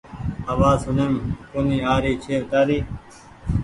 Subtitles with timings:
[0.51, 1.13] آواز سوڻيم
[1.51, 2.79] ڪونيٚ آ رهي ڇي تآري